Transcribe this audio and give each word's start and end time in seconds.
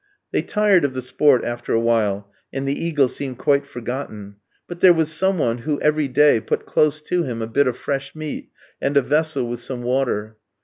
They 0.31 0.41
tired 0.41 0.83
of 0.83 0.95
the 0.95 1.01
sport 1.03 1.43
after 1.45 1.73
a 1.73 1.79
while, 1.79 2.33
and 2.51 2.67
the 2.67 2.73
eagle 2.73 3.07
seemed 3.07 3.37
quite 3.37 3.67
forgotten; 3.67 4.37
but 4.67 4.79
there 4.79 4.93
was 4.95 5.11
some 5.13 5.37
one 5.37 5.59
who, 5.59 5.79
every 5.81 6.07
day, 6.07 6.39
put 6.41 6.65
close 6.65 7.01
to 7.01 7.21
him 7.21 7.39
a 7.39 7.45
bit 7.45 7.67
of 7.67 7.77
fresh 7.77 8.15
meat 8.15 8.49
and 8.81 8.97
a 8.97 9.03
vessel 9.03 9.47
with 9.47 9.59
some 9.59 9.83
water. 9.83 10.37